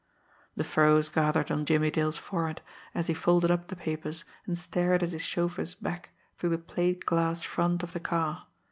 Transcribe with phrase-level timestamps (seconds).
[0.55, 2.63] The furrows gathered on Jimmie Dale's forehead,
[2.95, 7.05] as he folded up the papers, and stared at his chauffeur's back through the plate
[7.05, 8.47] glass front of the car.